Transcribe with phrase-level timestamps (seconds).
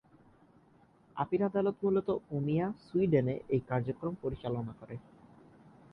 [1.15, 2.07] Appeal আদালত মূলত
[2.31, 4.95] Umea, সুইডেনে এই কার্যক্রম পরিচালনা করে।